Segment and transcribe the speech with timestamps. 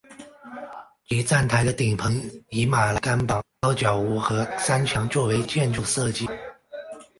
[1.07, 2.11] 其站台的顶棚
[2.49, 6.27] 以马来甘榜高脚屋和山墙作为其建筑设计。